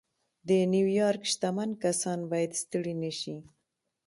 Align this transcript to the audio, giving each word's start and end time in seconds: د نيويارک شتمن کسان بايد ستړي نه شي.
د 0.47 0.49
نيويارک 0.73 1.23
شتمن 1.31 1.69
کسان 1.83 2.19
بايد 2.31 2.51
ستړي 2.61 2.93
نه 3.03 3.11
شي. 3.19 3.37